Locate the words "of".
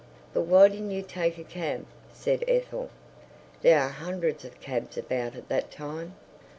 4.43-4.59